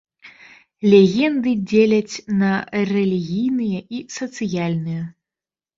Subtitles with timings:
[0.93, 2.51] Легенды дзеляць на
[2.93, 5.03] рэлігійныя і сацыяльныя.